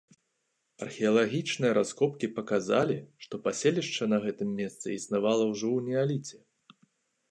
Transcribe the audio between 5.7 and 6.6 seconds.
ў неаліце.